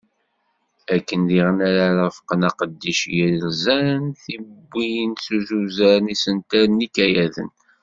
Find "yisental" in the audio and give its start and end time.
6.11-6.65